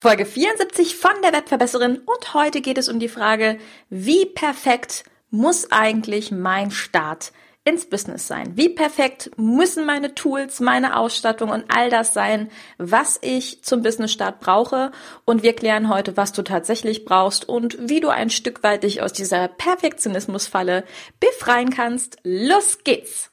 Folge 0.00 0.26
74 0.26 0.94
von 0.94 1.10
der 1.24 1.32
Webverbesserin 1.32 1.98
und 1.98 2.32
heute 2.32 2.60
geht 2.60 2.78
es 2.78 2.88
um 2.88 3.00
die 3.00 3.08
Frage, 3.08 3.58
wie 3.90 4.26
perfekt 4.26 5.02
muss 5.30 5.72
eigentlich 5.72 6.30
mein 6.30 6.70
Start 6.70 7.32
ins 7.64 7.84
Business 7.84 8.28
sein? 8.28 8.52
Wie 8.54 8.68
perfekt 8.68 9.32
müssen 9.36 9.84
meine 9.84 10.14
Tools, 10.14 10.60
meine 10.60 10.96
Ausstattung 10.96 11.50
und 11.50 11.64
all 11.66 11.90
das 11.90 12.14
sein, 12.14 12.48
was 12.78 13.18
ich 13.22 13.64
zum 13.64 13.82
Businessstart 13.82 14.38
brauche? 14.38 14.92
Und 15.24 15.42
wir 15.42 15.54
klären 15.54 15.88
heute, 15.88 16.16
was 16.16 16.32
du 16.32 16.42
tatsächlich 16.42 17.04
brauchst 17.04 17.48
und 17.48 17.76
wie 17.88 17.98
du 17.98 18.08
ein 18.08 18.30
Stück 18.30 18.62
weit 18.62 18.84
dich 18.84 19.02
aus 19.02 19.12
dieser 19.12 19.48
Perfektionismusfalle 19.48 20.84
befreien 21.18 21.70
kannst. 21.70 22.18
Los 22.22 22.84
geht's! 22.84 23.32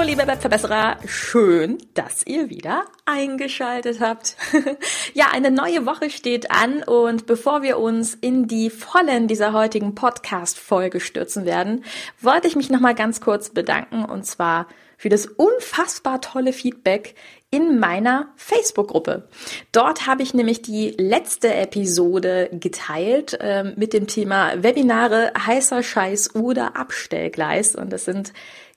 Hallo, 0.00 0.08
liebe 0.08 0.26
Webverbesserer. 0.26 0.96
Schön, 1.04 1.76
dass 1.92 2.26
ihr 2.26 2.48
wieder 2.48 2.86
eingeschaltet 3.04 4.00
habt. 4.00 4.34
ja, 5.12 5.26
eine 5.30 5.50
neue 5.50 5.84
Woche 5.84 6.08
steht 6.08 6.50
an 6.50 6.82
und 6.82 7.26
bevor 7.26 7.60
wir 7.60 7.78
uns 7.78 8.14
in 8.14 8.48
die 8.48 8.70
Vollen 8.70 9.28
dieser 9.28 9.52
heutigen 9.52 9.94
Podcast-Folge 9.94 11.00
stürzen 11.00 11.44
werden, 11.44 11.84
wollte 12.18 12.48
ich 12.48 12.56
mich 12.56 12.70
nochmal 12.70 12.94
ganz 12.94 13.20
kurz 13.20 13.50
bedanken 13.50 14.06
und 14.06 14.24
zwar 14.24 14.68
für 14.96 15.10
das 15.10 15.26
unfassbar 15.26 16.22
tolle 16.22 16.54
Feedback 16.54 17.14
in 17.50 17.78
meiner 17.78 18.28
Facebook-Gruppe. 18.36 19.28
Dort 19.72 20.06
habe 20.06 20.22
ich 20.22 20.32
nämlich 20.32 20.62
die 20.62 20.94
letzte 20.96 21.52
Episode 21.52 22.48
geteilt 22.52 23.36
äh, 23.40 23.64
mit 23.76 23.92
dem 23.92 24.06
Thema 24.06 24.62
Webinare 24.62 25.32
heißer 25.46 25.82
Scheiß 25.82 26.34
oder 26.36 26.76
Abstellgleis 26.76 27.76
und 27.76 27.92
das 27.92 28.06
sind 28.06 28.32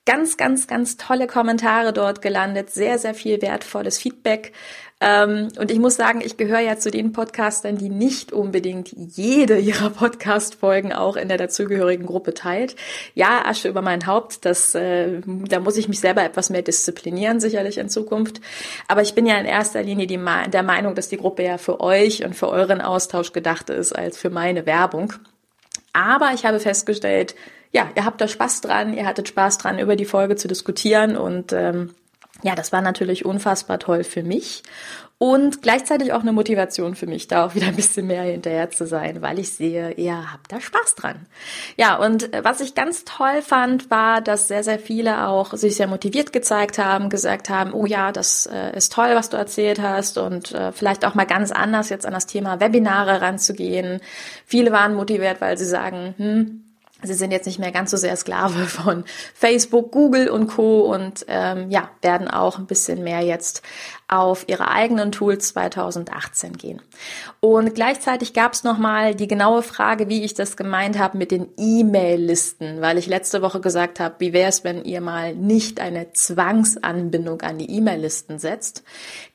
ganz, 0.06 0.38
ganz, 0.38 0.68
ganz 0.68 0.98
tolle 0.98 1.28
Kommentare 1.28 1.94
dort 1.94 2.22
gelandet, 2.22 2.70
sehr, 2.72 3.00
sehr 3.00 3.14
viel 3.14 3.42
wertvolles 3.42 3.98
Feedback. 3.98 4.52
Ähm, 5.00 5.50
und 5.58 5.70
ich 5.70 5.80
muss 5.80 5.96
sagen, 5.96 6.22
ich 6.24 6.38
gehöre 6.38 6.60
ja 6.60 6.78
zu 6.78 6.90
den 6.90 7.12
Podcastern, 7.12 7.78
die 7.78 7.90
nicht 7.90 8.32
unbedingt 8.32 8.92
jede 8.92 9.58
ihrer 9.60 9.90
Podcast-Folgen 9.90 10.94
auch 10.94 11.16
in 11.16 11.28
der 11.28 11.38
dazugehörigen 11.38 12.06
Gruppe 12.06 12.34
teilt. 12.34 12.76
Ja, 13.14 13.46
Asche 13.46 13.68
über 13.68 13.82
mein 13.82 14.08
Haupt, 14.08 14.46
das, 14.46 14.76
äh, 14.76 15.22
da 15.26 15.60
muss 15.60 15.78
ich 15.78 15.88
mich 15.88 16.00
selber 16.00 16.24
etwas 16.24 16.50
mehr 16.50 16.62
disziplinieren, 16.62 17.40
sicherlich 17.40 17.78
in 17.78 17.90
Zukunft. 17.90 18.40
Aber 18.88 19.02
ich 19.02 19.14
bin 19.14 19.26
ja 19.26 19.38
in 19.38 19.46
erster 19.46 19.84
Linie 19.84 20.08
die, 20.08 20.20
der 20.52 20.64
Meinung, 20.64 20.96
dass 20.96 21.10
die 21.10 21.18
Gruppe 21.18 21.44
ja 21.44 21.58
für 21.58 21.82
euch 21.82 22.24
und 22.24 22.34
für 22.36 22.50
euren 22.50 22.80
Austausch 22.80 23.34
gedacht 23.34 23.70
ist, 23.70 23.94
als 23.94 24.18
für 24.18 24.30
meine 24.30 24.66
Werbung. 24.66 25.14
Aber 25.92 26.32
ich 26.34 26.46
habe 26.46 26.60
festgestellt, 26.60 27.36
ja, 27.74 27.90
ihr 27.96 28.06
habt 28.06 28.22
da 28.22 28.28
Spaß 28.28 28.62
dran, 28.62 28.94
ihr 28.94 29.06
hattet 29.06 29.28
Spaß 29.28 29.58
dran, 29.58 29.80
über 29.80 29.96
die 29.96 30.06
Folge 30.06 30.36
zu 30.36 30.48
diskutieren 30.48 31.18
und 31.18 31.52
ähm, 31.52 31.94
ja, 32.44 32.56
das 32.56 32.72
war 32.72 32.82
natürlich 32.82 33.26
unfassbar 33.26 33.80
toll 33.80 34.04
für 34.04 34.24
mich 34.24 34.64
und 35.18 35.62
gleichzeitig 35.62 36.12
auch 36.12 36.20
eine 36.20 36.34
Motivation 36.34 36.96
für 36.96 37.08
mich, 37.08 37.30
da 37.30 37.46
auch 37.46 37.56
wieder 37.56 37.68
ein 37.68 37.78
bisschen 37.78 38.08
mehr 38.08 38.24
hinterher 38.24 38.70
zu 38.72 38.86
sein, 38.86 39.22
weil 39.22 39.40
ich 39.40 39.54
sehe, 39.54 39.92
ihr 39.94 40.34
habt 40.34 40.52
da 40.52 40.60
Spaß 40.60 40.96
dran. 40.96 41.26
Ja, 41.78 41.96
und 41.96 42.34
äh, 42.34 42.44
was 42.44 42.60
ich 42.60 42.76
ganz 42.76 43.06
toll 43.06 43.42
fand, 43.42 43.90
war, 43.90 44.20
dass 44.20 44.50
sehr, 44.50 44.66
sehr 44.66 44.80
viele 44.80 45.28
auch 45.28 45.54
sich 45.54 45.78
sehr 45.78 45.88
motiviert 45.88 46.34
gezeigt 46.34 46.78
haben, 46.78 47.10
gesagt 47.10 47.50
haben, 47.50 47.74
oh 47.74 47.86
ja, 47.86 48.12
das 48.12 48.48
äh, 48.48 48.76
ist 48.76 48.92
toll, 48.92 49.12
was 49.14 49.30
du 49.30 49.38
erzählt 49.38 49.82
hast 49.82 50.18
und 50.18 50.52
äh, 50.52 50.74
vielleicht 50.74 51.06
auch 51.06 51.16
mal 51.16 51.26
ganz 51.26 51.52
anders 51.52 51.88
jetzt 51.90 52.06
an 52.06 52.14
das 52.14 52.28
Thema 52.28 52.60
Webinare 52.60 53.22
ranzugehen. 53.22 54.02
Viele 54.46 54.74
waren 54.74 54.94
motiviert, 54.94 55.40
weil 55.40 55.58
sie 55.58 55.66
sagen, 55.66 56.16
hm, 56.18 56.63
Sie 57.04 57.14
sind 57.14 57.32
jetzt 57.32 57.46
nicht 57.46 57.60
mehr 57.60 57.72
ganz 57.72 57.92
so 57.92 57.98
sehr 57.98 58.16
Sklave 58.16 58.66
von 58.68 59.04
Facebook, 59.34 59.92
Google 59.92 60.30
und 60.30 60.48
Co. 60.48 60.82
und 60.94 61.26
ähm, 61.28 61.70
ja, 61.70 61.90
werden 62.02 62.28
auch 62.28 62.58
ein 62.58 62.66
bisschen 62.66 63.04
mehr 63.04 63.22
jetzt 63.22 63.62
auf 64.08 64.46
ihre 64.48 64.70
eigenen 64.70 65.12
Tools 65.12 65.50
2018 65.50 66.54
gehen. 66.54 66.82
Und 67.40 67.74
gleichzeitig 67.76 68.34
gab 68.34 68.54
es 68.54 68.64
nochmal 68.64 69.16
die 69.16 69.28
genaue 69.28 69.64
Frage, 69.64 70.10
wie 70.10 70.24
ich 70.24 70.34
das 70.34 70.58
gemeint 70.58 71.00
habe 71.00 71.18
mit 71.18 71.32
den 71.32 71.48
E-Mail-Listen, 71.58 72.82
weil 72.82 72.98
ich 72.98 73.08
letzte 73.08 73.42
Woche 73.42 73.62
gesagt 73.62 74.00
habe, 74.00 74.16
wie 74.20 74.34
wäre 74.34 74.50
es, 74.50 74.64
wenn 74.64 74.84
ihr 74.84 75.02
mal 75.02 75.36
nicht 75.36 75.80
eine 75.80 76.14
Zwangsanbindung 76.14 77.42
an 77.42 77.58
die 77.58 77.70
E-Mail-Listen 77.70 78.40
setzt. 78.40 78.84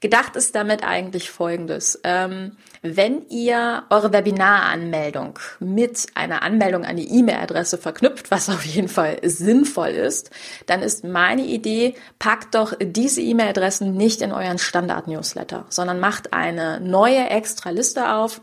Gedacht 0.01 0.37
ist 0.37 0.55
damit 0.55 0.85
eigentlich 0.85 1.31
Folgendes. 1.31 2.01
Ähm, 2.05 2.57
wenn 2.83 3.27
ihr 3.29 3.85
eure 3.91 4.13
Webinaranmeldung 4.13 5.39
mit 5.59 6.07
einer 6.15 6.43
Anmeldung 6.43 6.85
an 6.85 6.97
die 6.97 7.11
E-Mail-Adresse 7.19 7.79
verknüpft, 7.79 8.31
was 8.31 8.49
auf 8.49 8.65
jeden 8.65 8.89
Fall 8.89 9.19
sinnvoll 9.23 9.89
ist, 9.89 10.31
dann 10.67 10.83
ist 10.83 11.05
meine 11.05 11.43
Idee, 11.43 11.95
packt 12.19 12.55
doch 12.55 12.75
diese 12.81 13.21
E-Mail-Adressen 13.21 13.95
nicht 13.95 14.23
in 14.23 14.33
euren 14.33 14.58
Standard-Newsletter, 14.59 15.67
sondern 15.69 16.01
macht 16.01 16.33
eine 16.33 16.81
neue 16.81 17.29
extra 17.31 17.71
Liste 17.71 18.13
auf 18.13 18.41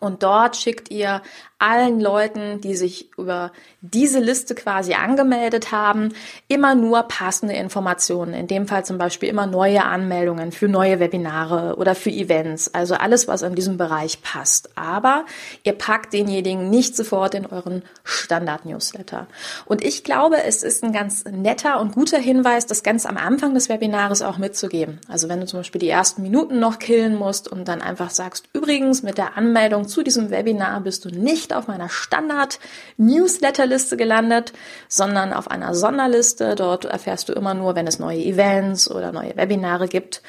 und 0.00 0.22
dort 0.22 0.56
schickt 0.56 0.90
ihr 0.90 1.22
allen 1.62 2.00
Leuten, 2.00 2.60
die 2.60 2.74
sich 2.74 3.08
über 3.16 3.52
diese 3.80 4.18
Liste 4.18 4.56
quasi 4.56 4.94
angemeldet 4.94 5.70
haben, 5.70 6.12
immer 6.48 6.74
nur 6.74 7.04
passende 7.04 7.54
Informationen. 7.54 8.34
In 8.34 8.48
dem 8.48 8.66
Fall 8.66 8.84
zum 8.84 8.98
Beispiel 8.98 9.28
immer 9.28 9.46
neue 9.46 9.84
Anmeldungen 9.84 10.50
für 10.50 10.68
neue 10.68 10.98
Webinare 10.98 11.76
oder 11.76 11.94
für 11.94 12.10
Events. 12.10 12.74
Also 12.74 12.94
alles, 12.94 13.28
was 13.28 13.42
in 13.42 13.54
diesem 13.54 13.76
Bereich 13.76 14.22
passt. 14.22 14.70
Aber 14.76 15.24
ihr 15.62 15.72
packt 15.72 16.12
denjenigen 16.12 16.68
nicht 16.68 16.96
sofort 16.96 17.34
in 17.34 17.46
euren 17.46 17.82
Standard-Newsletter. 18.02 19.28
Und 19.64 19.84
ich 19.84 20.02
glaube, 20.02 20.42
es 20.42 20.64
ist 20.64 20.82
ein 20.82 20.92
ganz 20.92 21.24
netter 21.24 21.80
und 21.80 21.92
guter 21.92 22.18
Hinweis, 22.18 22.66
das 22.66 22.82
ganz 22.82 23.06
am 23.06 23.16
Anfang 23.16 23.54
des 23.54 23.68
Webinars 23.68 24.22
auch 24.22 24.38
mitzugeben. 24.38 24.98
Also 25.08 25.28
wenn 25.28 25.40
du 25.40 25.46
zum 25.46 25.60
Beispiel 25.60 25.80
die 25.80 25.88
ersten 25.88 26.22
Minuten 26.22 26.58
noch 26.58 26.80
killen 26.80 27.14
musst 27.14 27.46
und 27.46 27.68
dann 27.68 27.82
einfach 27.82 28.10
sagst, 28.10 28.48
übrigens 28.52 29.04
mit 29.04 29.16
der 29.16 29.36
Anmeldung 29.36 29.86
zu 29.86 30.02
diesem 30.02 30.30
Webinar 30.30 30.80
bist 30.80 31.04
du 31.04 31.08
nicht 31.08 31.51
auf 31.54 31.68
meiner 31.68 31.88
Standard-Newsletter-Liste 31.88 33.96
gelandet, 33.96 34.52
sondern 34.88 35.32
auf 35.32 35.50
einer 35.50 35.74
Sonderliste. 35.74 36.54
Dort 36.54 36.84
erfährst 36.84 37.28
du 37.28 37.32
immer 37.32 37.54
nur, 37.54 37.74
wenn 37.74 37.86
es 37.86 37.98
neue 37.98 38.22
Events 38.22 38.90
oder 38.90 39.12
neue 39.12 39.34
Webinare 39.36 39.88
gibt. 39.88 40.22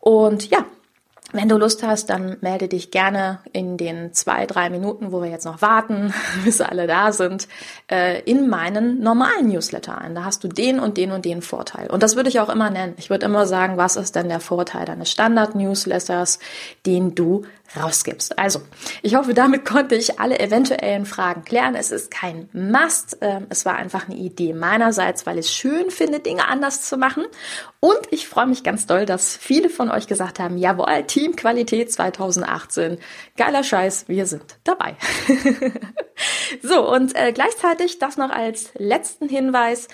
Und 0.00 0.50
ja, 0.50 0.66
wenn 1.34 1.48
du 1.48 1.56
Lust 1.56 1.82
hast, 1.82 2.10
dann 2.10 2.36
melde 2.42 2.68
dich 2.68 2.92
gerne 2.92 3.40
in 3.52 3.76
den 3.76 4.12
zwei, 4.12 4.46
drei 4.46 4.70
Minuten, 4.70 5.10
wo 5.10 5.20
wir 5.20 5.28
jetzt 5.28 5.44
noch 5.44 5.62
warten, 5.62 6.14
bis 6.44 6.60
alle 6.60 6.86
da 6.86 7.10
sind, 7.10 7.48
äh, 7.90 8.22
in 8.22 8.48
meinen 8.48 9.00
normalen 9.00 9.48
Newsletter 9.48 9.98
ein. 9.98 10.14
Da 10.14 10.24
hast 10.24 10.44
du 10.44 10.48
den 10.48 10.78
und 10.78 10.96
den 10.96 11.10
und 11.10 11.24
den 11.24 11.42
Vorteil. 11.42 11.90
Und 11.90 12.04
das 12.04 12.14
würde 12.14 12.28
ich 12.28 12.38
auch 12.38 12.48
immer 12.48 12.70
nennen. 12.70 12.94
Ich 12.98 13.10
würde 13.10 13.26
immer 13.26 13.46
sagen, 13.46 13.76
was 13.76 13.96
ist 13.96 14.14
denn 14.14 14.28
der 14.28 14.38
Vorteil 14.38 14.84
deines 14.84 15.10
Standard-Newsletters, 15.10 16.38
den 16.86 17.16
du 17.16 17.42
rausgibst. 17.76 18.38
Also, 18.38 18.60
ich 19.02 19.16
hoffe, 19.16 19.34
damit 19.34 19.64
konnte 19.64 19.94
ich 19.94 20.20
alle 20.20 20.38
eventuellen 20.38 21.06
Fragen 21.06 21.44
klären. 21.44 21.74
Es 21.74 21.90
ist 21.90 22.10
kein 22.10 22.48
Must. 22.52 23.18
Ähm, 23.20 23.46
es 23.48 23.64
war 23.64 23.76
einfach 23.76 24.08
eine 24.08 24.16
Idee 24.16 24.52
meinerseits, 24.52 25.26
weil 25.26 25.38
ich 25.38 25.46
es 25.46 25.52
schön 25.52 25.90
finde, 25.90 26.20
Dinge 26.20 26.48
anders 26.48 26.82
zu 26.82 26.96
machen. 26.96 27.24
Und 27.80 28.00
ich 28.10 28.28
freue 28.28 28.46
mich 28.46 28.62
ganz 28.62 28.86
doll, 28.86 29.06
dass 29.06 29.36
viele 29.36 29.68
von 29.68 29.90
euch 29.90 30.06
gesagt 30.06 30.38
haben, 30.38 30.56
jawohl, 30.56 31.04
Teamqualität 31.06 31.92
2018. 31.92 32.98
Geiler 33.36 33.64
Scheiß, 33.64 34.08
wir 34.08 34.26
sind 34.26 34.58
dabei. 34.64 34.96
so, 36.62 36.88
und 36.90 37.14
äh, 37.16 37.32
gleichzeitig 37.32 37.98
das 37.98 38.16
noch 38.16 38.30
als 38.30 38.70
letzten 38.74 39.28
Hinweis. 39.28 39.88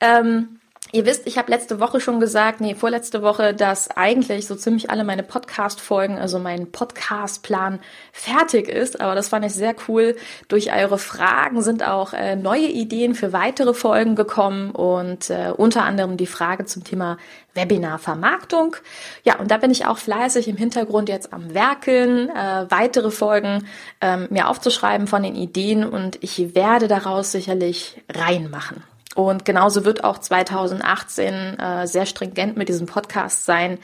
Ähm, 0.00 0.60
Ihr 0.92 1.04
wisst, 1.04 1.26
ich 1.26 1.36
habe 1.36 1.50
letzte 1.50 1.80
Woche 1.80 2.00
schon 2.00 2.20
gesagt, 2.20 2.60
nee, 2.60 2.76
vorletzte 2.76 3.20
Woche, 3.20 3.52
dass 3.54 3.90
eigentlich 3.90 4.46
so 4.46 4.54
ziemlich 4.54 4.88
alle 4.88 5.02
meine 5.02 5.24
Podcast-Folgen, 5.24 6.16
also 6.16 6.38
mein 6.38 6.70
Podcast-Plan 6.70 7.80
fertig 8.12 8.68
ist. 8.68 9.00
Aber 9.00 9.16
das 9.16 9.28
fand 9.28 9.44
ich 9.44 9.52
sehr 9.52 9.74
cool. 9.88 10.16
Durch 10.46 10.72
eure 10.72 10.98
Fragen 10.98 11.60
sind 11.60 11.84
auch 11.86 12.12
äh, 12.12 12.36
neue 12.36 12.68
Ideen 12.68 13.16
für 13.16 13.32
weitere 13.32 13.74
Folgen 13.74 14.14
gekommen 14.14 14.70
und 14.70 15.28
äh, 15.28 15.52
unter 15.56 15.82
anderem 15.82 16.16
die 16.16 16.28
Frage 16.28 16.66
zum 16.66 16.84
Thema 16.84 17.18
Webinar-Vermarktung. 17.54 18.76
Ja, 19.24 19.40
und 19.40 19.50
da 19.50 19.56
bin 19.56 19.72
ich 19.72 19.86
auch 19.86 19.98
fleißig 19.98 20.46
im 20.46 20.56
Hintergrund 20.56 21.08
jetzt 21.08 21.32
am 21.32 21.52
Werkeln, 21.52 22.30
äh, 22.30 22.70
weitere 22.70 23.10
Folgen 23.10 23.66
ähm, 24.00 24.28
mir 24.30 24.48
aufzuschreiben 24.48 25.08
von 25.08 25.24
den 25.24 25.34
Ideen 25.34 25.84
und 25.84 26.22
ich 26.22 26.54
werde 26.54 26.86
daraus 26.86 27.32
sicherlich 27.32 28.00
reinmachen. 28.08 28.84
Und 29.16 29.46
genauso 29.46 29.86
wird 29.86 30.04
auch 30.04 30.18
2018 30.18 31.58
äh, 31.58 31.86
sehr 31.86 32.04
stringent 32.04 32.58
mit 32.58 32.68
diesem 32.68 32.86
Podcast 32.86 33.46
sein. 33.46 33.78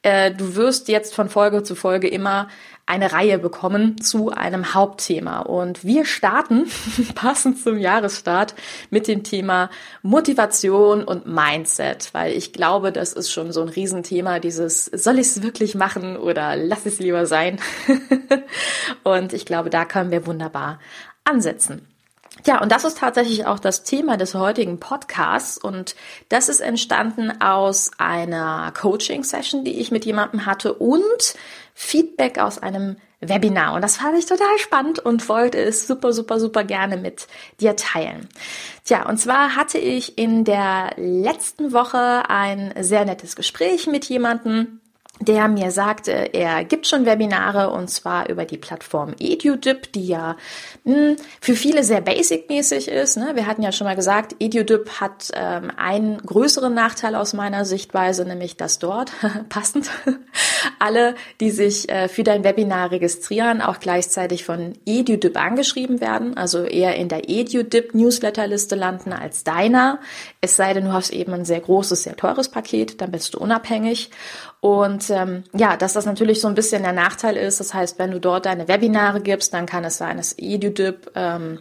Äh, 0.00 0.32
du 0.32 0.56
wirst 0.56 0.88
jetzt 0.88 1.14
von 1.14 1.28
Folge 1.28 1.62
zu 1.62 1.74
Folge 1.74 2.08
immer 2.08 2.48
eine 2.86 3.12
Reihe 3.12 3.38
bekommen 3.38 4.00
zu 4.00 4.30
einem 4.30 4.72
Hauptthema. 4.72 5.40
Und 5.40 5.84
wir 5.84 6.06
starten 6.06 6.70
passend 7.14 7.62
zum 7.62 7.76
Jahresstart 7.76 8.54
mit 8.88 9.08
dem 9.08 9.24
Thema 9.24 9.68
Motivation 10.00 11.04
und 11.04 11.26
Mindset, 11.26 12.08
weil 12.14 12.32
ich 12.32 12.54
glaube, 12.54 12.90
das 12.90 13.12
ist 13.12 13.30
schon 13.30 13.52
so 13.52 13.60
ein 13.60 13.68
Riesenthema, 13.68 14.38
dieses 14.38 14.86
soll 14.86 15.18
ich 15.18 15.26
es 15.26 15.42
wirklich 15.42 15.74
machen 15.74 16.16
oder 16.16 16.56
lass 16.56 16.86
es 16.86 16.98
lieber 16.98 17.26
sein. 17.26 17.60
und 19.04 19.34
ich 19.34 19.44
glaube, 19.44 19.68
da 19.68 19.84
können 19.84 20.10
wir 20.10 20.26
wunderbar 20.26 20.78
ansetzen. 21.24 21.86
Ja, 22.46 22.60
und 22.62 22.70
das 22.70 22.84
ist 22.84 22.98
tatsächlich 22.98 23.46
auch 23.46 23.58
das 23.58 23.82
Thema 23.82 24.16
des 24.16 24.34
heutigen 24.34 24.78
Podcasts 24.78 25.58
und 25.58 25.96
das 26.28 26.48
ist 26.48 26.60
entstanden 26.60 27.40
aus 27.40 27.90
einer 27.98 28.72
Coaching-Session, 28.72 29.64
die 29.64 29.80
ich 29.80 29.90
mit 29.90 30.04
jemandem 30.04 30.46
hatte 30.46 30.74
und 30.74 31.34
Feedback 31.74 32.38
aus 32.38 32.58
einem 32.58 32.96
Webinar. 33.20 33.74
Und 33.74 33.82
das 33.82 33.96
fand 33.96 34.16
ich 34.16 34.26
total 34.26 34.58
spannend 34.58 35.00
und 35.00 35.28
wollte 35.28 35.58
es 35.58 35.86
super, 35.86 36.12
super, 36.12 36.38
super 36.38 36.62
gerne 36.64 36.96
mit 36.96 37.26
dir 37.60 37.74
teilen. 37.74 38.28
Tja, 38.84 39.08
und 39.08 39.18
zwar 39.18 39.56
hatte 39.56 39.78
ich 39.78 40.18
in 40.18 40.44
der 40.44 40.92
letzten 40.96 41.72
Woche 41.72 42.28
ein 42.28 42.72
sehr 42.80 43.04
nettes 43.04 43.34
Gespräch 43.34 43.86
mit 43.86 44.04
jemandem, 44.04 44.80
der 45.20 45.48
mir 45.48 45.70
sagte, 45.70 46.12
er 46.32 46.64
gibt 46.64 46.86
schon 46.86 47.04
Webinare 47.04 47.70
und 47.70 47.88
zwar 47.90 48.28
über 48.28 48.44
die 48.44 48.56
Plattform 48.56 49.14
EduDip, 49.18 49.92
die 49.92 50.06
ja 50.06 50.36
mh, 50.84 50.94
hm, 50.94 51.16
für 51.40 51.54
viele 51.54 51.82
sehr 51.82 52.00
basic-mäßig 52.00 52.88
ist. 52.88 53.16
Ne? 53.16 53.32
Wir 53.34 53.46
hatten 53.46 53.62
ja 53.62 53.72
schon 53.72 53.86
mal 53.86 53.96
gesagt, 53.96 54.36
EduDip 54.38 55.00
hat 55.00 55.30
ähm, 55.34 55.72
einen 55.76 56.18
größeren 56.18 56.72
Nachteil 56.72 57.14
aus 57.14 57.32
meiner 57.34 57.64
Sichtweise, 57.64 58.24
nämlich 58.24 58.56
dass 58.56 58.78
dort 58.78 59.12
passend 59.48 59.90
alle, 60.78 61.14
die 61.40 61.50
sich 61.50 61.88
äh, 61.88 62.08
für 62.08 62.22
dein 62.22 62.44
Webinar 62.44 62.90
registrieren, 62.92 63.60
auch 63.60 63.80
gleichzeitig 63.80 64.44
von 64.44 64.74
EduDip 64.86 65.36
angeschrieben 65.36 66.00
werden, 66.00 66.36
also 66.36 66.62
eher 66.62 66.94
in 66.94 67.08
der 67.08 67.28
EduDip 67.28 67.94
Newsletterliste 67.94 68.76
landen 68.76 69.12
als 69.12 69.42
deiner. 69.42 69.98
Es 70.40 70.56
sei 70.56 70.74
denn, 70.74 70.84
du 70.84 70.92
hast 70.92 71.10
eben 71.10 71.32
ein 71.32 71.44
sehr 71.44 71.60
großes, 71.60 72.04
sehr 72.04 72.16
teures 72.16 72.48
Paket, 72.48 73.00
dann 73.00 73.10
bist 73.10 73.34
du 73.34 73.38
unabhängig. 73.38 74.10
Und 74.60 75.08
ähm, 75.10 75.44
ja, 75.52 75.76
dass 75.76 75.92
das 75.92 76.04
natürlich 76.04 76.40
so 76.40 76.48
ein 76.48 76.54
bisschen 76.54 76.82
der 76.82 76.92
Nachteil 76.92 77.36
ist. 77.36 77.60
Das 77.60 77.74
heißt, 77.74 77.98
wenn 77.98 78.10
du 78.10 78.18
dort 78.18 78.46
deine 78.46 78.66
Webinare 78.66 79.20
gibst, 79.20 79.54
dann 79.54 79.66
kann 79.66 79.84
es 79.84 79.98
sein, 79.98 80.16
dass 80.16 80.34
EduDip 80.36 81.12
ähm, 81.14 81.60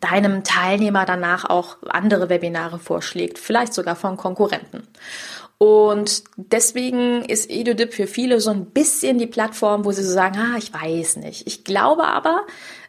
deinem 0.00 0.44
Teilnehmer 0.44 1.04
danach 1.04 1.44
auch 1.48 1.78
andere 1.88 2.28
Webinare 2.28 2.78
vorschlägt, 2.78 3.38
vielleicht 3.38 3.74
sogar 3.74 3.96
von 3.96 4.16
Konkurrenten. 4.16 4.82
Und 5.56 6.22
deswegen 6.36 7.24
ist 7.24 7.50
EduDip 7.50 7.92
für 7.92 8.06
viele 8.06 8.40
so 8.40 8.50
ein 8.50 8.66
bisschen 8.66 9.18
die 9.18 9.26
Plattform, 9.26 9.84
wo 9.84 9.90
sie 9.90 10.04
so 10.04 10.12
sagen, 10.12 10.38
ah, 10.38 10.56
ich 10.56 10.72
weiß 10.72 11.16
nicht. 11.16 11.48
Ich 11.48 11.64
glaube 11.64 12.04
aber, 12.04 12.42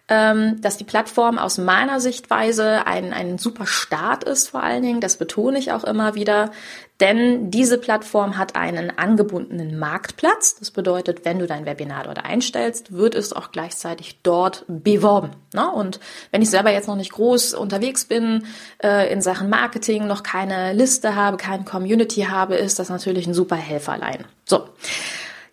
ähm, 0.10 0.60
dass 0.62 0.78
die 0.78 0.84
Plattform 0.84 1.38
aus 1.38 1.58
meiner 1.60 2.00
Sichtweise 2.00 2.88
ein, 2.88 3.14
ein 3.14 3.38
super 3.38 3.68
Start 3.68 4.24
ist 4.24 4.50
vor 4.50 4.64
allen 4.64 4.82
Dingen. 4.82 5.02
Das 5.02 5.18
betone 5.18 5.60
ich 5.60 5.72
auch 5.72 5.84
immer 5.84 6.16
wieder. 6.16 6.52
Denn 7.00 7.50
diese 7.50 7.78
Plattform 7.78 8.38
hat 8.38 8.58
einen 8.58 8.98
angebundenen 8.98 9.80
Marktplatz. 9.80 10.56
Das 10.60 10.72
bedeutet, 10.72 11.24
wenn 11.24 11.40
du 11.40 11.48
dein 11.48 11.66
Webinar 11.66 12.04
dort 12.04 12.26
einstellst, 12.26 12.92
wird 12.92 13.16
es 13.16 13.32
auch 13.32 13.52
gleichzeitig 13.52 14.20
dort 14.22 14.66
beworben. 14.68 15.30
Ne? 15.54 15.72
Und 15.72 16.02
wenn 16.32 16.42
ich 16.42 16.50
selber 16.50 16.74
jetzt 16.74 16.90
noch 16.90 16.98
nicht 16.98 17.14
groß 17.14 17.54
unterwegs 17.54 18.04
bin 18.04 18.46
äh, 18.84 19.14
in 19.14 19.22
Sachen 19.22 19.50
Marketing, 19.50 20.08
noch 20.08 20.24
keine 20.24 20.74
Liste 20.74 21.16
habe, 21.16 21.38
keine 21.38 21.64
Community 21.64 22.24
habe, 22.24 22.56
ist 22.56 22.80
das 22.80 22.90
natürlich 22.90 23.28
ein 23.28 23.34
super 23.34 23.56
Helferlein. 23.56 24.26
So. 24.46 24.68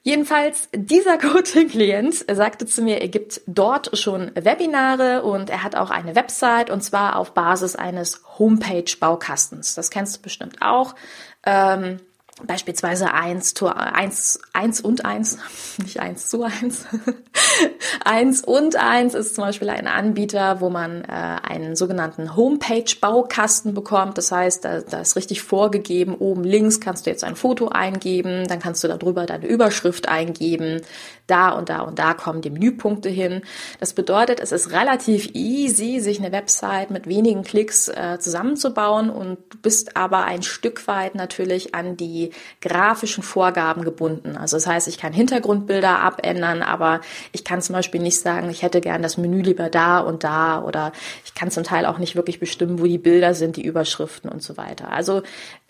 Jedenfalls, 0.06 0.68
dieser 0.72 1.18
Coaching-Klient 1.18 2.26
sagte 2.30 2.64
zu 2.64 2.80
mir, 2.80 3.00
er 3.00 3.08
gibt 3.08 3.40
dort 3.48 3.98
schon 3.98 4.30
Webinare 4.36 5.24
und 5.24 5.50
er 5.50 5.64
hat 5.64 5.74
auch 5.74 5.90
eine 5.90 6.14
Website 6.14 6.70
und 6.70 6.80
zwar 6.80 7.16
auf 7.16 7.32
Basis 7.32 7.74
eines 7.74 8.22
Homepage-Baukastens. 8.38 9.74
Das 9.74 9.90
kennst 9.90 10.16
du 10.16 10.22
bestimmt 10.22 10.62
auch. 10.62 10.94
Ähm, 11.44 11.98
beispielsweise 12.44 13.14
eins 13.14 13.54
zu 13.54 13.68
eins, 13.68 14.40
eins 14.52 14.80
und 14.80 15.06
eins, 15.06 15.38
nicht 15.78 16.00
eins 16.00 16.28
zu 16.28 16.42
eins. 16.42 16.84
eins 18.04 18.42
und 18.42 18.76
eins 18.76 19.14
ist 19.14 19.34
zum 19.34 19.44
Beispiel 19.44 19.70
ein 19.70 19.86
Anbieter, 19.86 20.60
wo 20.60 20.68
man 20.68 21.02
äh, 21.02 21.06
einen 21.06 21.76
sogenannten 21.76 22.36
Homepage-Baukasten 22.36 23.72
bekommt. 23.72 24.18
Das 24.18 24.32
heißt, 24.32 24.64
da, 24.64 24.80
da 24.80 25.00
ist 25.00 25.16
richtig 25.16 25.40
vorgegeben, 25.40 26.14
oben 26.14 26.44
links 26.44 26.80
kannst 26.80 27.06
du 27.06 27.10
jetzt 27.10 27.24
ein 27.24 27.36
Foto 27.36 27.68
eingeben, 27.68 28.46
dann 28.46 28.58
kannst 28.58 28.84
du 28.84 28.88
darüber 28.88 29.24
deine 29.24 29.46
Überschrift 29.46 30.08
eingeben, 30.08 30.82
da 31.26 31.50
und 31.50 31.70
da 31.70 31.80
und 31.80 31.98
da 31.98 32.12
kommen 32.12 32.42
die 32.42 32.50
Menüpunkte 32.50 33.08
hin. 33.08 33.42
Das 33.80 33.94
bedeutet, 33.94 34.40
es 34.40 34.52
ist 34.52 34.72
relativ 34.72 35.30
easy, 35.34 36.00
sich 36.00 36.20
eine 36.20 36.32
Website 36.32 36.90
mit 36.90 37.06
wenigen 37.08 37.44
Klicks 37.44 37.88
äh, 37.88 38.18
zusammenzubauen 38.20 39.08
und 39.08 39.38
du 39.48 39.58
bist 39.58 39.96
aber 39.96 40.24
ein 40.24 40.42
Stück 40.42 40.86
weit 40.86 41.14
natürlich 41.14 41.74
an 41.74 41.96
die 41.96 42.25
grafischen 42.60 43.22
Vorgaben 43.22 43.84
gebunden. 43.84 44.36
Also 44.36 44.56
das 44.56 44.66
heißt, 44.66 44.88
ich 44.88 44.98
kann 44.98 45.12
Hintergrundbilder 45.12 46.00
abändern, 46.00 46.62
aber 46.62 47.00
ich 47.32 47.44
kann 47.44 47.62
zum 47.62 47.74
Beispiel 47.74 48.00
nicht 48.00 48.20
sagen, 48.20 48.50
ich 48.50 48.62
hätte 48.62 48.80
gern 48.80 49.02
das 49.02 49.16
Menü 49.16 49.42
lieber 49.42 49.68
da 49.68 50.00
und 50.00 50.24
da 50.24 50.62
oder 50.62 50.92
ich 51.24 51.34
kann 51.34 51.50
zum 51.50 51.64
Teil 51.64 51.86
auch 51.86 51.98
nicht 51.98 52.16
wirklich 52.16 52.40
bestimmen, 52.40 52.80
wo 52.80 52.84
die 52.84 52.98
Bilder 52.98 53.34
sind, 53.34 53.56
die 53.56 53.64
Überschriften 53.64 54.30
und 54.30 54.42
so 54.42 54.56
weiter. 54.56 54.90
Also 54.92 55.22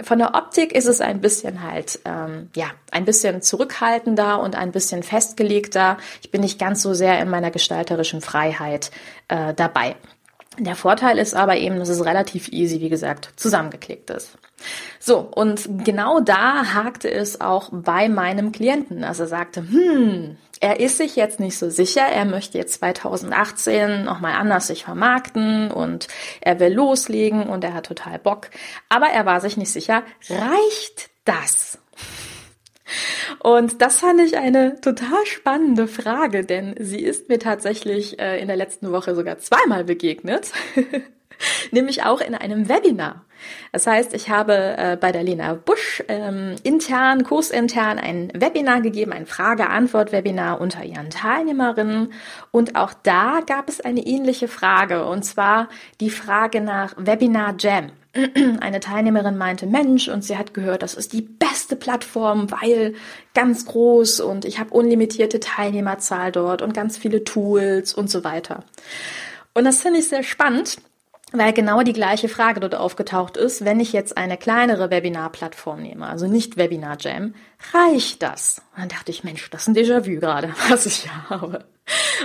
von 0.03 0.19
der 0.19 0.35
Optik 0.35 0.73
ist 0.73 0.87
es 0.87 1.01
ein 1.01 1.21
bisschen 1.21 1.63
halt, 1.63 2.01
ähm, 2.05 2.51
ja, 2.55 2.67
ein 2.91 3.05
bisschen 3.05 3.43
zurückhaltender 3.43 4.41
und 4.41 4.57
ein 4.57 4.73
bisschen 4.73 5.03
festgelegt 5.03 5.37
festgelegter. 5.37 5.99
Ich 6.23 6.31
bin 6.31 6.41
nicht 6.41 6.59
ganz 6.59 6.83
so 6.83 6.95
sehr 6.95 7.21
in 7.21 7.29
meiner 7.29 7.51
gestalterischen 7.51 8.21
Freiheit 8.21 8.91
äh, 9.29 9.55
dabei. 9.55 9.97
Der 10.59 10.75
Vorteil 10.75 11.19
ist 11.19 11.35
aber 11.35 11.57
eben, 11.57 11.79
dass 11.79 11.89
es 11.89 12.05
relativ 12.05 12.49
easy, 12.49 12.81
wie 12.81 12.89
gesagt, 12.89 13.31
zusammengeklickt 13.37 14.11
ist. 14.11 14.39
So, 14.99 15.19
und 15.19 15.85
genau 15.85 16.21
da 16.21 16.75
hakte 16.75 17.11
es 17.11 17.41
auch 17.41 17.69
bei 17.71 18.09
meinem 18.09 18.53
Klienten. 18.53 19.05
Also 19.05 19.25
er 19.25 19.29
sagte, 19.29 19.61
hm, 19.61 20.37
er 20.61 20.81
ist 20.81 20.97
sich 20.97 21.17
jetzt 21.17 21.39
nicht 21.39 21.59
so 21.59 21.69
sicher, 21.71 22.03
er 22.03 22.25
möchte 22.25 22.59
jetzt 22.59 22.81
2018 22.81 24.05
nochmal 24.05 24.35
anders 24.35 24.69
sich 24.69 24.85
vermarkten 24.85 25.71
und 25.71 26.09
er 26.41 26.59
will 26.61 26.73
loslegen 26.73 27.49
und 27.49 27.63
er 27.63 27.75
hat 27.75 27.87
total 27.87 28.19
Bock. 28.19 28.49
Aber 28.89 29.07
er 29.07 29.27
war 29.27 29.41
sich 29.41 29.57
nicht 29.57 29.71
sicher, 29.71 30.03
reicht 30.31 31.11
das? 31.25 31.79
Und 33.41 33.83
das 33.83 34.01
fand 34.01 34.21
ich 34.21 34.39
eine 34.39 34.81
total 34.81 35.27
spannende 35.27 35.89
Frage, 35.89 36.45
denn 36.45 36.75
sie 36.79 37.01
ist 37.01 37.29
mir 37.29 37.39
tatsächlich 37.39 38.19
äh, 38.19 38.41
in 38.41 38.47
der 38.47 38.57
letzten 38.57 38.93
Woche 38.93 39.15
sogar 39.15 39.39
zweimal 39.39 39.85
begegnet, 39.85 40.53
nämlich 41.73 42.05
auch 42.05 42.21
in 42.21 42.35
einem 42.35 42.69
Webinar. 42.69 43.26
Das 43.73 43.87
heißt, 43.87 44.15
ich 44.15 44.31
habe 44.31 44.77
äh, 44.77 44.97
bei 45.01 45.13
der 45.13 45.23
Lena 45.23 45.55
Busch 45.55 46.03
ähm, 46.09 46.57
intern, 46.63 47.25
kursintern 47.25 47.99
ein 47.99 48.31
Webinar 48.35 48.81
gegeben, 48.81 49.13
ein 49.13 49.27
Frage-Antwort-Webinar 49.27 50.61
unter 50.61 50.85
ihren 50.85 51.11
Teilnehmerinnen. 51.11 52.13
Und 52.51 52.77
auch 52.77 52.93
da 53.03 53.41
gab 53.47 53.69
es 53.69 53.81
eine 53.81 54.01
ähnliche 54.01 54.49
Frage, 54.49 55.05
und 55.07 55.25
zwar 55.25 55.69
die 56.01 56.11
Frage 56.11 56.61
nach 56.61 56.95
Webinar 56.97 57.55
Jam. 57.59 57.91
Eine 58.61 58.81
Teilnehmerin 58.81 59.37
meinte, 59.37 59.67
Mensch, 59.67 60.09
und 60.09 60.25
sie 60.25 60.39
hat 60.39 60.55
gehört, 60.55 60.83
das 60.83 60.95
ist 60.95 61.13
die 61.13 61.23
beste 61.23 61.77
Plattform, 61.77 62.51
weil 62.51 62.95
ganz 63.35 63.67
groß 63.67 64.21
und 64.21 64.45
ich 64.45 64.59
habe 64.59 64.71
unlimitierte 64.71 65.41
Teilnehmerzahl 65.41 66.33
dort 66.33 66.63
und 66.63 66.73
ganz 66.73 66.97
viele 66.97 67.25
Tools 67.25 67.93
und 67.93 68.11
so 68.11 68.25
weiter. 68.25 68.65
Und 69.55 69.65
das 69.65 69.81
finde 69.81 70.01
ich 70.01 70.09
sehr 70.09 70.23
spannend, 70.23 70.79
weil 71.33 71.53
genau 71.53 71.83
die 71.83 71.93
gleiche 71.93 72.29
Frage 72.29 72.61
dort 72.61 72.75
aufgetaucht 72.75 73.37
ist, 73.37 73.65
wenn 73.65 73.81
ich 73.81 73.93
jetzt 73.93 74.17
eine 74.17 74.37
kleinere 74.37 74.91
Webinar-Plattform 74.91 75.83
nehme, 75.83 76.07
also 76.07 76.29
nicht 76.29 76.57
Webinar 76.57 76.97
Jam, 77.01 77.35
reicht 77.73 78.23
das? 78.23 78.63
Und 78.75 78.83
dann 78.83 78.89
dachte 78.91 79.11
ich, 79.11 79.25
Mensch, 79.25 79.51
das 79.51 79.63
ist 79.63 79.69
ein 79.69 79.75
Déjà-vu 79.75 80.21
gerade, 80.21 80.55
was 80.69 80.87
ich 80.87 81.03
hier 81.03 81.31
habe. 81.31 81.65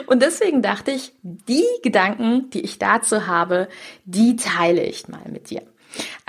Und 0.05 0.21
deswegen 0.21 0.61
dachte 0.61 0.91
ich, 0.91 1.13
die 1.23 1.65
Gedanken, 1.83 2.49
die 2.51 2.61
ich 2.61 2.79
dazu 2.79 3.27
habe, 3.27 3.67
die 4.05 4.35
teile 4.35 4.83
ich 4.83 5.07
mal 5.07 5.21
mit 5.29 5.49
dir. 5.49 5.63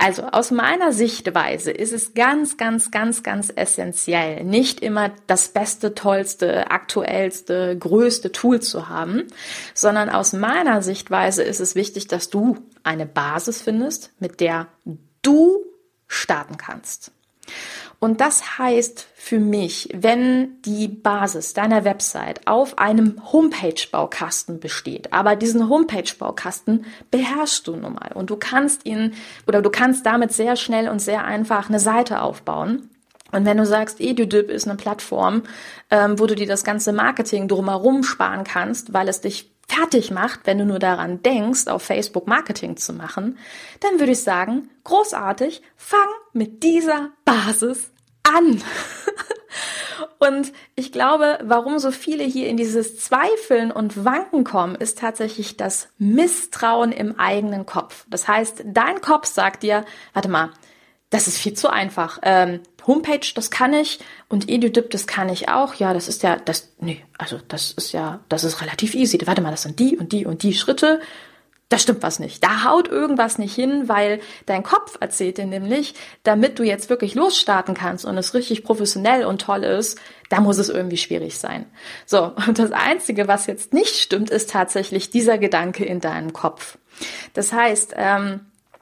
Also 0.03 0.23
aus 0.23 0.51
meiner 0.51 0.91
Sichtweise 0.91 1.71
ist 1.71 1.93
es 1.93 2.13
ganz, 2.13 2.57
ganz, 2.57 2.91
ganz, 2.91 3.23
ganz 3.23 3.53
essentiell, 3.55 4.43
nicht 4.43 4.81
immer 4.81 5.11
das 5.27 5.47
beste, 5.47 5.95
tollste, 5.95 6.69
aktuellste, 6.71 7.77
größte 7.77 8.33
Tool 8.33 8.59
zu 8.59 8.89
haben, 8.89 9.23
sondern 9.73 10.09
aus 10.09 10.33
meiner 10.33 10.81
Sichtweise 10.81 11.41
ist 11.41 11.61
es 11.61 11.75
wichtig, 11.75 12.09
dass 12.09 12.29
du 12.29 12.57
eine 12.83 13.05
Basis 13.05 13.61
findest, 13.61 14.11
mit 14.19 14.41
der 14.41 14.67
du 15.21 15.63
starten 16.09 16.57
kannst. 16.57 17.13
Und 18.03 18.19
das 18.19 18.57
heißt 18.57 19.07
für 19.15 19.39
mich, 19.39 19.87
wenn 19.93 20.61
die 20.63 20.89
Basis 20.89 21.53
deiner 21.53 21.85
Website 21.85 22.45
auf 22.47 22.77
einem 22.77 23.15
Homepage-Baukasten 23.31 24.59
besteht, 24.59 25.13
aber 25.13 25.37
diesen 25.37 25.69
Homepage-Baukasten 25.69 26.85
beherrschst 27.11 27.65
du 27.65 27.77
nun 27.77 27.93
mal 27.93 28.11
und 28.13 28.29
du 28.29 28.35
kannst 28.35 28.85
ihn 28.85 29.13
oder 29.47 29.61
du 29.61 29.69
kannst 29.69 30.05
damit 30.05 30.33
sehr 30.33 30.57
schnell 30.57 30.89
und 30.89 30.99
sehr 30.99 31.23
einfach 31.23 31.69
eine 31.69 31.79
Seite 31.79 32.21
aufbauen. 32.21 32.89
Und 33.31 33.45
wenn 33.45 33.55
du 33.55 33.65
sagst, 33.65 34.01
EduDip 34.01 34.49
ist 34.49 34.67
eine 34.67 34.75
Plattform, 34.75 35.43
ähm, 35.89 36.19
wo 36.19 36.25
du 36.25 36.35
dir 36.35 36.45
das 36.45 36.65
ganze 36.65 36.91
Marketing 36.91 37.47
drumherum 37.47 38.03
sparen 38.03 38.43
kannst, 38.43 38.91
weil 38.91 39.07
es 39.07 39.21
dich 39.21 39.49
fertig 39.69 40.11
macht, 40.11 40.41
wenn 40.43 40.57
du 40.57 40.65
nur 40.65 40.79
daran 40.79 41.23
denkst, 41.23 41.67
auf 41.67 41.83
Facebook 41.83 42.27
Marketing 42.27 42.75
zu 42.75 42.91
machen, 42.91 43.37
dann 43.79 44.01
würde 44.01 44.11
ich 44.11 44.21
sagen, 44.21 44.69
großartig, 44.83 45.61
fang 45.77 46.09
mit 46.33 46.63
dieser 46.63 47.11
Basis 47.23 47.92
an. 48.35 48.61
Und 50.19 50.53
ich 50.75 50.91
glaube, 50.91 51.39
warum 51.43 51.79
so 51.79 51.91
viele 51.91 52.23
hier 52.23 52.47
in 52.47 52.55
dieses 52.55 52.97
Zweifeln 52.97 53.71
und 53.71 54.05
Wanken 54.05 54.45
kommen, 54.45 54.75
ist 54.75 54.97
tatsächlich 54.99 55.57
das 55.57 55.89
Misstrauen 55.97 56.91
im 56.93 57.19
eigenen 57.19 57.65
Kopf. 57.65 58.05
Das 58.09 58.27
heißt, 58.27 58.63
dein 58.65 59.01
Kopf 59.01 59.27
sagt 59.27 59.63
dir, 59.63 59.85
warte 60.13 60.29
mal, 60.29 60.51
das 61.09 61.27
ist 61.27 61.37
viel 61.37 61.53
zu 61.53 61.69
einfach. 61.69 62.19
Ähm, 62.23 62.61
Homepage, 62.87 63.33
das 63.35 63.51
kann 63.51 63.73
ich 63.73 63.99
und 64.29 64.49
EduDip, 64.49 64.89
das 64.89 65.07
kann 65.07 65.29
ich 65.29 65.49
auch. 65.49 65.75
Ja, 65.75 65.93
das 65.93 66.07
ist 66.07 66.23
ja, 66.23 66.37
das, 66.37 66.73
nee, 66.79 67.03
also 67.17 67.39
das 67.47 67.71
ist 67.71 67.91
ja, 67.91 68.21
das 68.29 68.43
ist 68.43 68.61
relativ 68.61 68.95
easy. 68.95 69.19
Warte 69.25 69.41
mal, 69.41 69.51
das 69.51 69.63
sind 69.63 69.79
die 69.79 69.97
und 69.97 70.11
die 70.11 70.25
und 70.25 70.43
die 70.43 70.53
Schritte 70.53 71.01
da 71.69 71.79
stimmt 71.79 72.03
was 72.03 72.19
nicht. 72.19 72.43
Da 72.43 72.65
haut 72.65 72.87
irgendwas 72.87 73.39
nicht 73.39 73.55
hin, 73.55 73.87
weil 73.87 74.19
dein 74.45 74.63
Kopf 74.63 74.97
erzählt 74.99 75.37
dir 75.37 75.45
nämlich, 75.45 75.95
damit 76.23 76.59
du 76.59 76.63
jetzt 76.63 76.89
wirklich 76.89 77.15
losstarten 77.15 77.73
kannst 77.73 78.05
und 78.05 78.17
es 78.17 78.33
richtig 78.33 78.63
professionell 78.63 79.25
und 79.25 79.41
toll 79.41 79.63
ist, 79.63 79.99
da 80.29 80.39
muss 80.39 80.57
es 80.57 80.69
irgendwie 80.69 80.97
schwierig 80.97 81.37
sein. 81.37 81.65
So, 82.05 82.33
und 82.47 82.59
das 82.59 82.71
Einzige, 82.71 83.27
was 83.27 83.47
jetzt 83.47 83.73
nicht 83.73 83.95
stimmt, 83.95 84.29
ist 84.29 84.51
tatsächlich 84.51 85.09
dieser 85.09 85.37
Gedanke 85.37 85.83
in 85.83 85.99
deinem 85.99 86.33
Kopf. 86.33 86.77
Das 87.33 87.53
heißt, 87.53 87.93
ähm, 87.97 88.41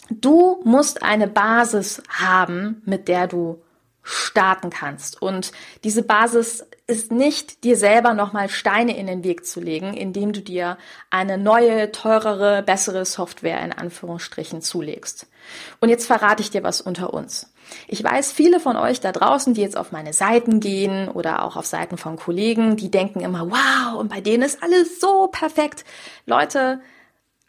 du 0.09 0.59
musst 0.65 1.03
eine 1.03 1.27
Basis 1.27 2.01
haben, 2.09 2.81
mit 2.85 3.07
der 3.07 3.27
du 3.27 3.61
starten 4.03 4.69
kannst. 4.69 5.21
Und 5.21 5.51
diese 5.83 6.03
Basis 6.03 6.65
ist 6.87 7.11
nicht, 7.11 7.63
dir 7.63 7.77
selber 7.77 8.13
nochmal 8.13 8.49
Steine 8.49 8.97
in 8.97 9.07
den 9.07 9.23
Weg 9.23 9.45
zu 9.45 9.59
legen, 9.59 9.93
indem 9.93 10.33
du 10.33 10.41
dir 10.41 10.77
eine 11.09 11.37
neue, 11.37 11.91
teurere, 11.91 12.63
bessere 12.63 13.05
Software 13.05 13.63
in 13.63 13.71
Anführungsstrichen 13.71 14.61
zulegst. 14.61 15.27
Und 15.79 15.89
jetzt 15.89 16.05
verrate 16.05 16.41
ich 16.41 16.49
dir 16.49 16.63
was 16.63 16.81
unter 16.81 17.13
uns. 17.13 17.51
Ich 17.87 18.03
weiß, 18.03 18.31
viele 18.31 18.59
von 18.59 18.75
euch 18.75 18.99
da 18.99 19.11
draußen, 19.11 19.53
die 19.53 19.61
jetzt 19.61 19.77
auf 19.77 19.91
meine 19.91 20.13
Seiten 20.13 20.59
gehen 20.59 21.07
oder 21.07 21.43
auch 21.43 21.55
auf 21.55 21.65
Seiten 21.65 21.97
von 21.97 22.17
Kollegen, 22.17 22.75
die 22.75 22.91
denken 22.91 23.21
immer, 23.21 23.49
wow, 23.49 23.99
und 23.99 24.09
bei 24.09 24.19
denen 24.19 24.43
ist 24.43 24.61
alles 24.61 24.99
so 24.99 25.27
perfekt. 25.27 25.85
Leute, 26.25 26.81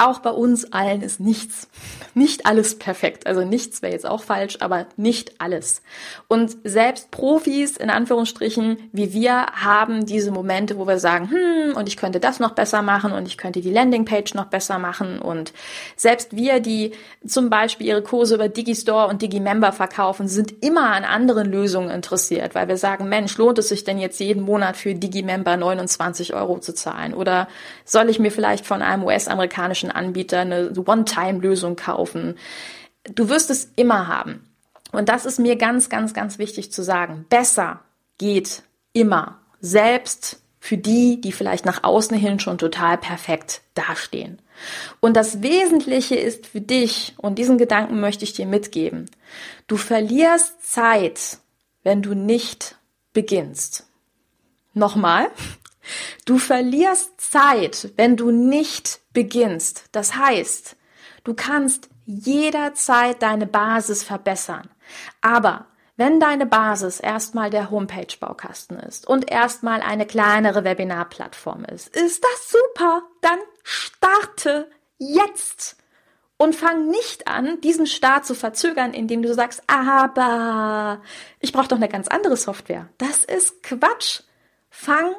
auch 0.02 0.18
bei 0.18 0.30
uns 0.30 0.73
allen 0.73 1.00
ist 1.00 1.21
nichts, 1.21 1.68
nicht 2.14 2.47
alles 2.47 2.78
perfekt. 2.78 3.26
Also 3.26 3.44
nichts 3.44 3.82
wäre 3.82 3.92
jetzt 3.92 4.06
auch 4.06 4.23
falsch, 4.23 4.59
aber 4.61 4.87
nicht 4.97 5.40
alles. 5.40 5.82
Und 6.28 6.56
selbst 6.64 7.11
Profis, 7.11 7.76
in 7.76 7.88
Anführungsstrichen, 7.88 8.78
wie 8.92 9.12
wir, 9.12 9.47
haben 9.52 10.04
diese 10.04 10.32
Momente, 10.32 10.76
wo 10.76 10.87
wir 10.87 10.99
sagen, 10.99 11.30
hm, 11.30 11.76
und 11.76 11.88
ich 11.88 11.97
könnte 11.97 12.18
das 12.18 12.40
noch 12.40 12.52
besser 12.52 12.82
machen 12.82 13.12
und 13.12 13.26
ich 13.26 13.38
könnte 13.38 13.61
die 13.61 13.71
Landingpage 13.71 14.35
noch 14.35 14.47
besser 14.47 14.78
machen. 14.78 15.21
Und 15.21 15.52
selbst 15.97 16.37
wir, 16.37 16.61
die 16.61 16.92
zum 17.26 17.49
Beispiel 17.49 17.87
ihre 17.87 18.02
Kurse 18.02 18.35
über 18.35 18.49
Digistore 18.49 19.06
und 19.06 19.23
Digimember 19.23 19.73
verkaufen, 19.73 20.26
sind 20.26 20.64
immer 20.64 20.90
an 20.90 21.04
anderen 21.04 21.50
Lösungen 21.50 21.90
interessiert, 21.90 22.54
weil 22.54 22.66
wir 22.66 22.76
sagen, 22.76 23.09
Mensch, 23.09 23.38
lohnt 23.38 23.59
es 23.59 23.68
sich 23.68 23.85
denn 23.85 23.99
jetzt 23.99 24.18
jeden 24.18 24.42
Monat 24.42 24.76
für 24.76 24.94
Digimember 24.94 25.56
29 25.56 26.35
Euro 26.35 26.59
zu 26.59 26.75
zahlen? 26.75 27.14
Oder 27.14 27.47
soll 27.85 28.09
ich 28.09 28.18
mir 28.18 28.32
vielleicht 28.32 28.66
von 28.66 28.82
einem 28.82 29.04
US-amerikanischen 29.04 29.92
Anbieter 29.95 30.41
eine 30.41 30.73
One-Time-Lösung 30.75 31.77
kaufen. 31.77 32.37
Du 33.05 33.29
wirst 33.29 33.51
es 33.51 33.71
immer 33.77 34.09
haben. 34.09 34.49
Und 34.93 35.09
das 35.09 35.25
ist 35.25 35.39
mir 35.39 35.57
ganz, 35.57 35.89
ganz, 35.89 36.15
ganz 36.15 36.39
wichtig 36.39 36.73
zu 36.73 36.83
sagen. 36.83 37.27
Besser 37.29 37.81
geht 38.19 38.63
immer. 38.93 39.41
Selbst 39.61 40.43
für 40.61 40.77
die, 40.77 41.21
die 41.21 41.33
vielleicht 41.33 41.65
nach 41.65 41.83
außen 41.83 42.17
hin 42.17 42.39
schon 42.39 42.59
total 42.59 42.99
perfekt 42.99 43.63
dastehen. 43.75 44.41
Und 45.01 45.17
das 45.17 45.43
Wesentliche 45.43 46.15
ist 46.15 46.47
für 46.47 46.61
dich, 46.61 47.15
und 47.17 47.39
diesen 47.39 47.59
Gedanken 47.59 48.01
möchte 48.01 48.25
ich 48.25 48.33
dir 48.33 48.47
mitgeben, 48.47 49.11
du 49.67 49.77
verlierst 49.77 50.63
Zeit, 50.63 51.39
wenn 51.83 52.03
du 52.03 52.15
nicht 52.15 52.77
beginnst. 53.13 53.87
Nochmal, 54.75 55.31
Du 56.25 56.39
verlierst 56.39 57.21
Zeit, 57.21 57.93
wenn 57.97 58.17
du 58.17 58.31
nicht 58.31 59.01
beginnst. 59.12 59.85
Das 59.92 60.16
heißt, 60.16 60.76
du 61.25 61.35
kannst 61.35 61.88
jederzeit 62.07 63.23
deine 63.23 63.47
Basis 63.47 64.02
verbessern. 64.02 64.69
Aber 65.21 65.66
wenn 65.97 66.21
deine 66.21 66.47
Basis 66.47 67.00
erstmal 67.00 67.50
der 67.50 67.71
Homepage-Baukasten 67.71 68.78
ist 68.81 69.07
und 69.07 69.31
erstmal 69.31 69.83
eine 69.83 70.07
kleinere 70.07 70.64
Webinarplattform 70.64 71.64
ist, 71.66 71.95
ist 71.95 72.25
das 72.25 72.50
super. 72.50 73.02
Dann 73.21 73.38
starte 73.62 74.71
jetzt 74.99 75.76
und 76.38 76.57
fang 76.57 76.88
nicht 76.88 77.28
an, 77.28 77.61
diesen 77.61 77.87
Start 77.87 78.25
zu 78.26 78.35
verzögern, 78.35 78.95
indem 78.95 79.23
du 79.23 79.33
sagst, 79.33 79.62
aber 79.69 81.00
ich 81.38 81.52
brauche 81.52 81.69
doch 81.69 81.76
eine 81.76 81.88
ganz 81.88 82.09
andere 82.09 82.37
Software. 82.37 82.88
Das 82.99 83.23
ist 83.23 83.62
Quatsch. 83.62 84.23
Fang 84.71 85.14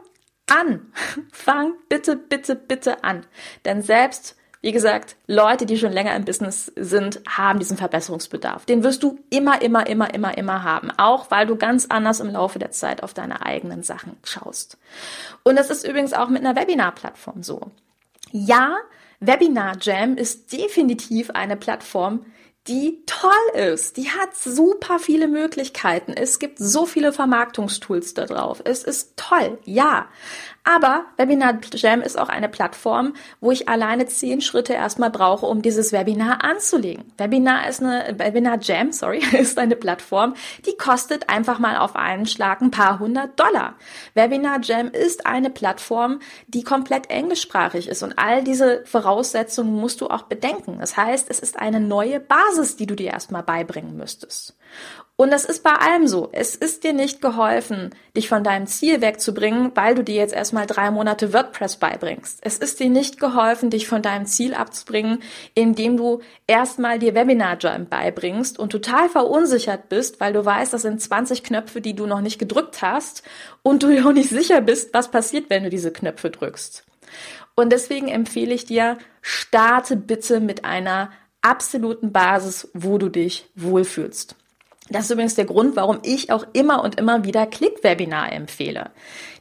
an. 0.54 0.92
Fang 1.32 1.74
bitte, 1.90 2.16
bitte, 2.16 2.56
bitte 2.56 3.04
an. 3.04 3.26
Denn 3.66 3.82
selbst, 3.82 4.38
wie 4.62 4.72
gesagt, 4.72 5.16
Leute, 5.28 5.66
die 5.66 5.78
schon 5.78 5.92
länger 5.92 6.16
im 6.16 6.26
Business 6.26 6.72
sind, 6.76 7.22
haben 7.28 7.60
diesen 7.60 7.78
Verbesserungsbedarf. 7.78 8.66
Den 8.66 8.84
wirst 8.84 9.04
du 9.04 9.20
immer, 9.30 9.62
immer, 9.62 9.88
immer, 9.88 10.14
immer, 10.14 10.38
immer 10.38 10.64
haben. 10.64 10.92
Auch 10.98 11.32
weil 11.32 11.48
du 11.48 11.56
ganz 11.56 11.88
anders 11.90 12.20
im 12.20 12.30
Laufe 12.30 12.60
der 12.60 12.72
Zeit 12.72 13.04
auf 13.04 13.14
deine 13.14 13.46
eigenen 13.46 13.84
Sachen 13.84 14.18
schaust. 14.24 14.78
Und 15.44 15.58
das 15.58 15.70
ist 15.70 15.86
übrigens 15.86 16.14
auch 16.14 16.30
mit 16.30 16.46
einer 16.46 16.56
Webinar-Plattform 16.56 17.44
so. 17.44 17.72
Ja, 18.32 18.78
Webinar 19.20 19.78
Jam 19.80 20.18
ist 20.18 20.52
definitiv 20.52 21.32
eine 21.32 21.56
Plattform, 21.56 22.26
die 22.68 23.04
toll 23.06 23.32
ist. 23.56 23.98
Die 23.98 24.10
hat 24.12 24.36
super 24.36 25.00
viele 25.00 25.28
Möglichkeiten. 25.28 26.14
Es 26.14 26.40
gibt 26.40 26.60
so 26.60 26.86
viele 26.86 27.12
Vermarktungstools 27.12 28.14
da 28.14 28.26
drauf. 28.26 28.62
Es 28.64 28.84
ist 28.84 29.14
toll, 29.18 29.60
ja. 29.66 30.08
Aber 30.66 31.06
Webinar 31.18 31.60
Jam 31.74 32.02
ist 32.02 32.18
auch 32.18 32.30
eine 32.30 32.48
Plattform, 32.48 33.14
wo 33.42 33.52
ich 33.52 33.68
alleine 33.68 34.06
zehn 34.06 34.40
Schritte 34.40 34.72
erstmal 34.72 35.10
brauche, 35.10 35.46
um 35.46 35.62
dieses 35.62 35.92
Webinar 35.92 36.42
anzulegen. 36.42 37.12
Webinar 37.18 37.68
ist 37.68 37.82
eine, 37.82 38.18
Webinar 38.18 38.60
Jam, 38.62 38.94
sorry, 38.94 39.22
ist 39.38 39.60
eine 39.60 39.76
Plattform, 39.76 40.36
die 40.66 40.78
kostet 40.78 41.28
einfach 41.28 41.60
mal 41.60 41.78
auf 41.78 41.98
einen 41.98 42.26
Schlag 42.26 42.62
ein 42.62 42.72
paar 42.72 43.00
hundert 43.00 43.38
Dollar. 43.38 43.76
Webinar 44.14 44.62
Jam 44.62 44.88
ist 44.88 45.26
eine 45.26 45.50
Plattform, 45.50 46.20
die 46.48 46.64
komplett 46.64 47.10
englischsprachig 47.10 47.90
ist 47.90 48.02
und 48.02 48.18
all 48.18 48.42
diese 48.42 48.86
Voraussetzungen 48.86 49.76
musst 49.76 50.00
du 50.00 50.08
auch 50.08 50.24
bedenken. 50.24 50.78
Das 50.80 50.96
heißt, 50.96 51.30
es 51.30 51.40
ist 51.40 51.60
eine 51.60 51.82
neue 51.82 52.22
Basis, 52.22 52.78
die 52.78 52.86
du 52.86 52.96
dir 52.96 53.12
erstmal 53.12 53.44
beibringen 53.44 53.98
müsstest. 53.98 54.56
Und 55.16 55.30
das 55.30 55.46
ist 55.46 55.62
bei 55.62 55.74
allem 55.74 56.08
so. 56.08 56.30
Es 56.32 56.56
ist 56.56 56.84
dir 56.84 56.92
nicht 56.92 57.22
geholfen, 57.22 57.92
dich 58.18 58.28
von 58.28 58.44
deinem 58.44 58.66
Ziel 58.66 59.00
wegzubringen, 59.00 59.72
weil 59.76 59.94
du 59.94 60.04
dir 60.04 60.16
jetzt 60.16 60.34
erstmal 60.34 60.66
drei 60.66 60.90
Monate 60.90 61.34
WordPress 61.34 61.78
beibringst. 61.78 62.40
Es 62.42 62.58
ist 62.58 62.80
dir 62.80 62.90
nicht 62.90 63.20
geholfen, 63.20 63.70
dich 63.70 63.88
von 63.88 64.02
deinem 64.02 64.26
Ziel 64.26 64.56
abzubringen, 64.56 65.22
indem 65.54 65.98
du 65.98 66.22
erstmal 66.48 66.98
dir 66.98 67.14
Webinar 67.14 67.58
Jam 67.60 67.88
beibringst 67.88 68.58
und 68.58 68.72
total 68.72 69.08
verunsichert 69.08 69.88
bist, 69.88 70.20
weil 70.20 70.34
du 70.34 70.44
weißt, 70.44 70.74
das 70.74 70.82
sind 70.82 71.00
20 71.00 71.44
Knöpfe, 71.44 71.80
die 71.80 71.96
du 71.96 72.08
noch 72.08 72.22
nicht 72.22 72.40
gedrückt 72.40 72.82
hast 72.82 73.22
und 73.62 73.84
du 73.84 73.88
dir 73.92 74.08
auch 74.08 74.14
nicht 74.14 74.30
sicher 74.30 74.62
bist, 74.62 74.96
was 74.96 75.12
passiert, 75.12 75.52
wenn 75.52 75.64
du 75.64 75.70
diese 75.70 75.94
Knöpfe 75.94 76.32
drückst. 76.32 76.86
Und 77.54 77.72
deswegen 77.72 78.08
empfehle 78.08 78.56
ich 78.56 78.66
dir, 78.66 78.98
starte 79.22 79.96
bitte 79.96 80.40
mit 80.40 80.66
einer 80.66 81.12
absoluten 81.42 82.12
Basis, 82.12 82.72
wo 82.74 82.98
du 82.98 83.10
dich 83.10 83.48
wohlfühlst. 83.54 84.36
Das 84.90 85.06
ist 85.06 85.12
übrigens 85.12 85.36
der 85.36 85.46
Grund, 85.46 85.76
warum 85.76 86.00
ich 86.04 86.32
auch 86.32 86.46
immer 86.54 86.84
und 86.84 87.00
immer 87.00 87.24
wieder 87.24 87.46
Click-Webinar 87.46 88.32
empfehle. 88.34 88.92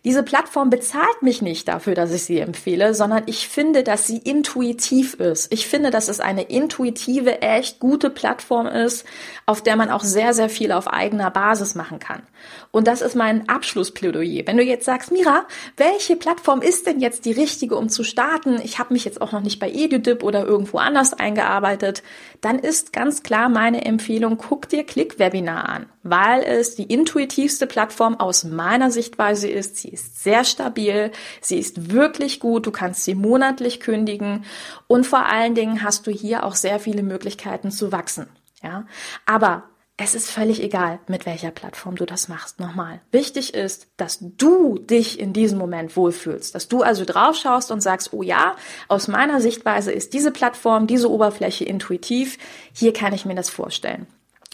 Diese 0.04 0.22
Plattform 0.22 0.70
bezahlt 0.70 1.22
mich 1.22 1.42
nicht 1.42 1.68
dafür, 1.68 1.94
dass 1.94 2.12
ich 2.12 2.24
sie 2.24 2.38
empfehle, 2.38 2.94
sondern 2.94 3.24
ich 3.26 3.48
finde, 3.48 3.82
dass 3.82 4.06
sie 4.06 4.18
intuitiv 4.18 5.14
ist. 5.14 5.52
Ich 5.52 5.66
finde, 5.66 5.90
dass 5.90 6.08
es 6.08 6.20
eine 6.20 6.42
intuitive, 6.42 7.42
echt 7.42 7.80
gute 7.80 8.10
Plattform 8.10 8.66
ist, 8.66 9.04
auf 9.46 9.62
der 9.62 9.76
man 9.76 9.90
auch 9.90 10.02
sehr, 10.02 10.34
sehr 10.34 10.48
viel 10.48 10.72
auf 10.72 10.88
eigener 10.88 11.30
Basis 11.30 11.74
machen 11.74 11.98
kann. 11.98 12.22
Und 12.70 12.86
das 12.86 13.02
ist 13.02 13.14
mein 13.14 13.48
Abschlussplädoyer. 13.48 14.46
Wenn 14.46 14.56
du 14.56 14.64
jetzt 14.64 14.86
sagst, 14.86 15.12
Mira, 15.12 15.46
welche 15.76 16.16
Plattform 16.16 16.62
ist 16.62 16.86
denn 16.86 17.00
jetzt 17.00 17.24
die 17.24 17.32
richtige, 17.32 17.76
um 17.76 17.88
zu 17.88 18.04
starten? 18.04 18.60
Ich 18.64 18.78
habe 18.78 18.92
mich 18.92 19.04
jetzt 19.04 19.20
auch 19.20 19.32
noch 19.32 19.40
nicht 19.42 19.60
bei 19.60 19.70
EduDip 19.70 20.22
oder 20.22 20.44
irgendwo 20.44 20.78
anders 20.78 21.12
eingearbeitet. 21.12 22.02
Dann 22.40 22.58
ist 22.58 22.92
ganz 22.92 23.22
klar 23.22 23.48
meine 23.48 23.84
Empfehlung, 23.84 24.36
guck 24.36 24.68
dir 24.68 24.84
Click-Webinar 24.84 25.32
Webinar 25.32 25.68
an, 25.68 25.86
weil 26.02 26.42
es 26.42 26.74
die 26.74 26.84
intuitivste 26.84 27.66
Plattform 27.66 28.16
aus 28.16 28.44
meiner 28.44 28.90
Sichtweise 28.90 29.48
ist. 29.48 29.76
Sie 29.76 29.88
ist 29.92 30.22
sehr 30.22 30.44
stabil, 30.44 31.12
sie 31.40 31.58
ist 31.58 31.92
wirklich 31.92 32.40
gut, 32.40 32.66
du 32.66 32.70
kannst 32.70 33.04
sie 33.04 33.14
monatlich 33.14 33.80
kündigen 33.80 34.44
und 34.86 35.06
vor 35.06 35.26
allen 35.26 35.54
Dingen 35.54 35.82
hast 35.82 36.06
du 36.06 36.10
hier 36.10 36.44
auch 36.44 36.54
sehr 36.54 36.80
viele 36.80 37.02
Möglichkeiten 37.02 37.70
zu 37.70 37.92
wachsen. 37.92 38.28
Ja, 38.62 38.86
aber 39.26 39.64
es 39.98 40.14
ist 40.14 40.30
völlig 40.30 40.62
egal, 40.62 41.00
mit 41.06 41.26
welcher 41.26 41.50
Plattform 41.50 41.96
du 41.96 42.06
das 42.06 42.28
machst. 42.28 42.58
Nochmal. 42.58 43.00
Wichtig 43.10 43.54
ist, 43.54 43.88
dass 43.96 44.18
du 44.20 44.78
dich 44.78 45.20
in 45.20 45.32
diesem 45.32 45.58
Moment 45.58 45.96
wohlfühlst, 45.96 46.54
dass 46.54 46.66
du 46.66 46.82
also 46.82 47.04
drauf 47.04 47.36
schaust 47.36 47.70
und 47.70 47.82
sagst, 47.82 48.12
oh 48.12 48.22
ja, 48.22 48.56
aus 48.88 49.06
meiner 49.06 49.40
Sichtweise 49.40 49.92
ist 49.92 50.14
diese 50.14 50.32
Plattform, 50.32 50.86
diese 50.86 51.10
Oberfläche 51.10 51.64
intuitiv. 51.64 52.38
Hier 52.72 52.92
kann 52.92 53.12
ich 53.12 53.26
mir 53.26 53.34
das 53.34 53.50
vorstellen. 53.50 54.06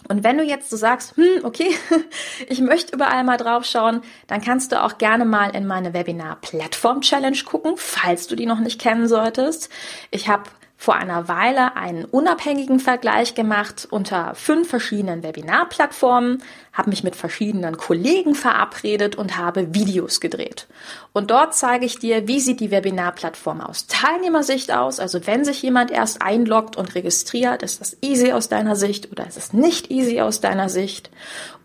Und 0.06 0.22
wenn 0.22 0.38
du 0.38 0.44
jetzt 0.44 0.70
so 0.70 0.76
sagst, 0.76 1.16
hm, 1.16 1.44
okay, 1.44 1.70
ich 2.48 2.60
möchte 2.60 2.94
überall 2.94 3.24
mal 3.24 3.36
drauf 3.36 3.64
schauen, 3.64 4.02
dann 4.26 4.40
kannst 4.40 4.72
du 4.72 4.82
auch 4.82 4.98
gerne 4.98 5.24
mal 5.24 5.54
in 5.54 5.66
meine 5.66 5.92
Webinar 5.92 6.36
Plattform 6.40 7.00
Challenge 7.00 7.38
gucken, 7.44 7.74
falls 7.76 8.26
du 8.28 8.36
die 8.36 8.46
noch 8.46 8.60
nicht 8.60 8.80
kennen 8.80 9.08
solltest. 9.08 9.70
Ich 10.10 10.28
habe 10.28 10.44
vor 10.80 10.94
einer 10.94 11.26
Weile 11.26 11.74
einen 11.74 12.04
unabhängigen 12.04 12.78
Vergleich 12.78 13.34
gemacht 13.34 13.88
unter 13.90 14.36
fünf 14.36 14.68
verschiedenen 14.68 15.24
Webinarplattformen, 15.24 16.40
habe 16.72 16.90
mich 16.90 17.02
mit 17.02 17.16
verschiedenen 17.16 17.76
Kollegen 17.76 18.36
verabredet 18.36 19.16
und 19.16 19.36
habe 19.36 19.74
Videos 19.74 20.20
gedreht. 20.20 20.68
Und 21.12 21.32
dort 21.32 21.56
zeige 21.56 21.84
ich 21.84 21.98
dir, 21.98 22.28
wie 22.28 22.38
sieht 22.38 22.60
die 22.60 22.70
Webinarplattform 22.70 23.60
aus 23.60 23.88
Teilnehmersicht 23.88 24.72
aus. 24.72 25.00
Also 25.00 25.26
wenn 25.26 25.44
sich 25.44 25.60
jemand 25.62 25.90
erst 25.90 26.22
einloggt 26.22 26.76
und 26.76 26.94
registriert, 26.94 27.64
ist 27.64 27.80
das 27.80 27.96
easy 28.00 28.30
aus 28.30 28.48
deiner 28.48 28.76
Sicht 28.76 29.10
oder 29.10 29.26
ist 29.26 29.36
es 29.36 29.52
nicht 29.52 29.90
easy 29.90 30.20
aus 30.20 30.40
deiner 30.40 30.68
Sicht? 30.68 31.10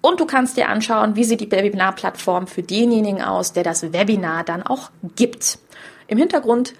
Und 0.02 0.22
du 0.22 0.26
kannst 0.26 0.58
dir 0.58 0.70
anschauen, 0.70 1.16
wie 1.16 1.24
sieht 1.24 1.40
die 1.40 1.52
Webinarplattform 1.52 2.48
für 2.48 2.64
denjenigen 2.64 3.22
aus, 3.22 3.54
der 3.54 3.64
das 3.64 3.94
Webinar 3.94 4.44
dann 4.44 4.64
auch 4.64 4.90
gibt. 5.16 5.60
Im 6.08 6.18
Hintergrund 6.18 6.74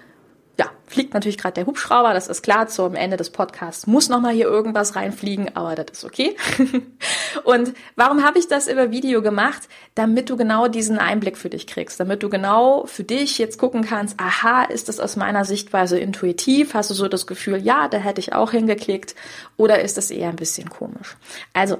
ja, 0.56 0.70
fliegt 0.86 1.14
natürlich 1.14 1.38
gerade 1.38 1.54
der 1.54 1.66
Hubschrauber, 1.66 2.14
das 2.14 2.28
ist 2.28 2.42
klar, 2.42 2.68
zum 2.68 2.94
Ende 2.94 3.16
des 3.16 3.30
Podcasts 3.30 3.88
muss 3.88 4.08
nochmal 4.08 4.34
hier 4.34 4.46
irgendwas 4.46 4.94
reinfliegen, 4.94 5.56
aber 5.56 5.74
das 5.74 5.98
ist 5.98 6.04
okay. 6.04 6.36
und 7.44 7.74
warum 7.96 8.22
habe 8.22 8.38
ich 8.38 8.46
das 8.46 8.68
über 8.68 8.92
Video 8.92 9.20
gemacht? 9.20 9.62
Damit 9.96 10.30
du 10.30 10.36
genau 10.36 10.68
diesen 10.68 10.98
Einblick 10.98 11.36
für 11.36 11.50
dich 11.50 11.66
kriegst, 11.66 11.98
damit 11.98 12.22
du 12.22 12.28
genau 12.28 12.86
für 12.86 13.02
dich 13.02 13.38
jetzt 13.38 13.58
gucken 13.58 13.82
kannst, 13.82 14.20
aha, 14.20 14.64
ist 14.64 14.88
das 14.88 15.00
aus 15.00 15.16
meiner 15.16 15.44
Sichtweise 15.44 15.98
intuitiv? 15.98 16.74
Hast 16.74 16.90
du 16.90 16.94
so 16.94 17.08
das 17.08 17.26
Gefühl, 17.26 17.58
ja, 17.58 17.88
da 17.88 17.98
hätte 17.98 18.20
ich 18.20 18.32
auch 18.32 18.52
hingeklickt 18.52 19.16
oder 19.56 19.80
ist 19.80 19.96
das 19.96 20.12
eher 20.12 20.28
ein 20.28 20.36
bisschen 20.36 20.70
komisch? 20.70 21.16
Also, 21.52 21.78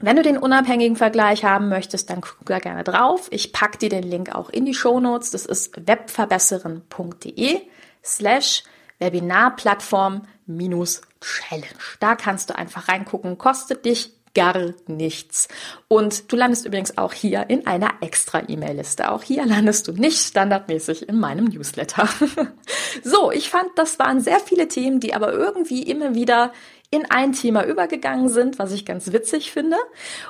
wenn 0.00 0.16
du 0.16 0.22
den 0.22 0.38
unabhängigen 0.38 0.96
Vergleich 0.96 1.44
haben 1.44 1.68
möchtest, 1.68 2.10
dann 2.10 2.20
guck 2.20 2.46
da 2.46 2.58
gerne 2.58 2.84
drauf. 2.84 3.28
Ich 3.30 3.52
pack 3.52 3.78
dir 3.78 3.88
den 3.88 4.04
Link 4.04 4.34
auch 4.34 4.48
in 4.50 4.64
die 4.64 4.74
Show 4.74 5.00
Notes. 5.00 5.30
Das 5.30 5.44
ist 5.44 5.86
webverbesseren.de 5.86 7.60
slash 8.04 8.62
Webinarplattform 8.98 10.22
minus 10.46 11.02
Challenge. 11.20 11.66
Da 12.00 12.16
kannst 12.16 12.50
du 12.50 12.56
einfach 12.56 12.88
reingucken, 12.88 13.38
kostet 13.38 13.84
dich 13.84 14.12
gar 14.34 14.72
nichts. 14.86 15.48
Und 15.88 16.30
du 16.30 16.36
landest 16.36 16.64
übrigens 16.64 16.96
auch 16.96 17.12
hier 17.12 17.50
in 17.50 17.66
einer 17.66 17.94
extra 18.02 18.42
E-Mail-Liste. 18.46 19.10
Auch 19.10 19.22
hier 19.22 19.44
landest 19.44 19.88
du 19.88 19.92
nicht 19.92 20.18
standardmäßig 20.18 21.08
in 21.08 21.18
meinem 21.18 21.46
Newsletter. 21.46 22.08
so, 23.02 23.32
ich 23.32 23.48
fand, 23.50 23.66
das 23.74 23.98
waren 23.98 24.20
sehr 24.20 24.38
viele 24.38 24.68
Themen, 24.68 25.00
die 25.00 25.14
aber 25.14 25.32
irgendwie 25.32 25.82
immer 25.82 26.14
wieder 26.14 26.52
in 26.90 27.04
ein 27.10 27.32
Thema 27.32 27.64
übergegangen 27.66 28.28
sind, 28.28 28.58
was 28.58 28.72
ich 28.72 28.86
ganz 28.86 29.12
witzig 29.12 29.52
finde. 29.52 29.76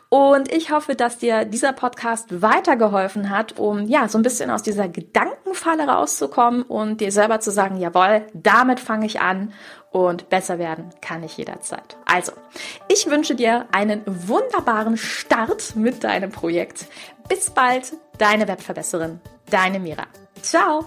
Und 0.08 0.52
ich 0.52 0.72
hoffe, 0.72 0.96
dass 0.96 1.18
dir 1.18 1.44
dieser 1.44 1.72
Podcast 1.72 2.42
weitergeholfen 2.42 3.30
hat, 3.30 3.58
um 3.58 3.86
ja 3.86 4.08
so 4.08 4.18
ein 4.18 4.22
bisschen 4.22 4.50
aus 4.50 4.62
dieser 4.62 4.88
Gedankenfalle 4.88 5.86
rauszukommen 5.86 6.62
und 6.62 7.00
dir 7.00 7.12
selber 7.12 7.38
zu 7.38 7.52
sagen, 7.52 7.76
jawohl, 7.76 8.26
damit 8.34 8.80
fange 8.80 9.06
ich 9.06 9.20
an 9.20 9.52
und 9.90 10.28
besser 10.28 10.58
werden 10.58 10.90
kann 11.00 11.22
ich 11.22 11.36
jederzeit. 11.36 11.96
Also, 12.04 12.32
ich 12.88 13.08
wünsche 13.08 13.34
dir 13.34 13.66
einen 13.72 14.02
wunderbaren 14.06 14.96
Start 14.96 15.76
mit 15.76 16.02
deinem 16.04 16.30
Projekt. 16.30 16.86
Bis 17.28 17.50
bald, 17.50 17.92
deine 18.18 18.48
Webverbesserin, 18.48 19.20
deine 19.50 19.78
Mira. 19.78 20.06
Ciao! 20.42 20.86